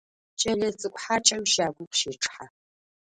Кӏэлэцӏыкӏу 0.39 1.01
хьакӏэм 1.03 1.43
щагум 1.51 1.85
къыщечъыхьэ. 1.91 2.45